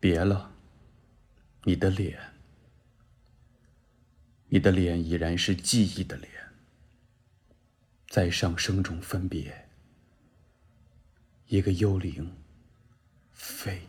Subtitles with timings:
[0.00, 0.54] 别了，
[1.64, 2.34] 你的脸，
[4.48, 6.30] 你的脸已然是记忆的脸，
[8.06, 9.68] 在上升中分别，
[11.46, 12.32] 一个幽灵，
[13.32, 13.82] 飞，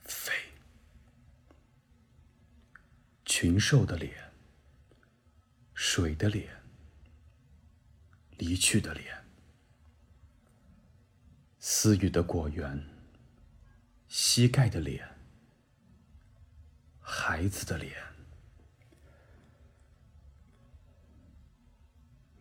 [0.00, 0.34] 飞，
[3.24, 4.30] 群兽的脸，
[5.72, 6.46] 水的脸，
[8.36, 9.24] 离去的脸，
[11.58, 12.97] 私语的果园。
[14.38, 15.16] 膝盖的脸，
[17.00, 17.92] 孩子的脸，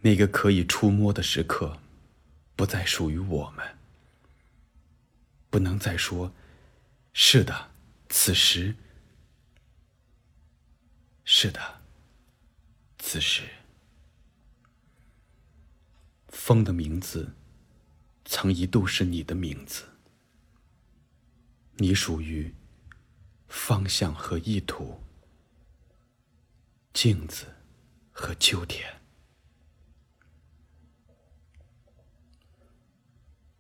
[0.02, 1.80] 那个可以触摸的时刻，
[2.56, 3.76] 不再属于我们。
[5.50, 6.32] 不能再说，
[7.14, 7.72] 是的，
[8.10, 8.76] 此时，
[11.26, 11.82] 是的，
[13.00, 13.42] 此时，
[16.28, 17.34] 风的名字，
[18.24, 19.97] 曾一度是你的名字。
[21.80, 22.56] 你属于
[23.48, 25.00] 方向和意图，
[26.92, 27.46] 镜子
[28.12, 29.00] 和秋天。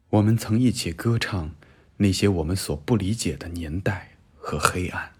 [0.09, 1.53] 我们曾一起歌唱
[1.97, 5.13] 那些我们所不理解的年代和黑暗。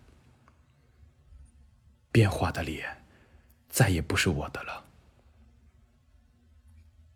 [2.12, 3.06] 变化的脸
[3.70, 4.86] 再也不是我的了。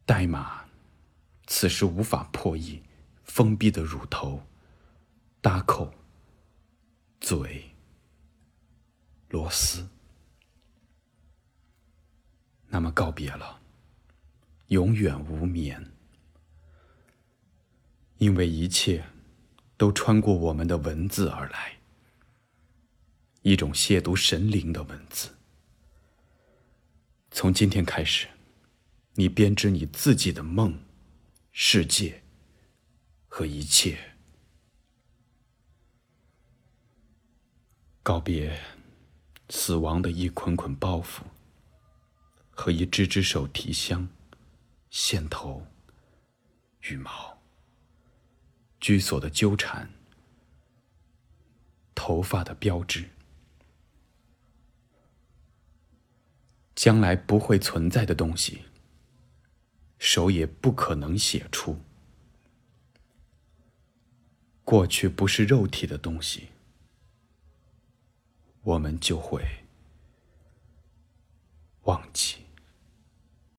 [0.05, 0.65] 代码
[1.47, 2.83] 此时无法破译
[3.23, 4.43] 封闭的乳头。
[5.41, 5.91] 搭扣，
[7.19, 7.65] 嘴，
[9.29, 9.89] 螺丝。
[12.67, 13.59] 那么告别了，
[14.67, 15.91] 永远无眠，
[18.19, 19.03] 因为一切
[19.77, 21.79] 都穿过我们的文字而来，
[23.41, 25.35] 一种亵渎神灵的文字。
[27.31, 28.27] 从今天开始，
[29.15, 30.79] 你编织你自己的梦、
[31.51, 32.21] 世界
[33.27, 34.10] 和一切。
[38.03, 38.59] 告别
[39.49, 41.21] 死亡的一捆捆包袱
[42.49, 44.09] 和一只只手提箱、
[44.89, 45.67] 线头、
[46.81, 47.37] 羽毛、
[48.79, 49.87] 居所的纠缠、
[51.93, 53.07] 头发的标志，
[56.73, 58.63] 将来不会存在的东西，
[59.99, 61.79] 手也不可能写出。
[64.63, 66.47] 过去不是肉体的东西。
[68.71, 69.43] 我们就会
[71.83, 72.40] 忘记。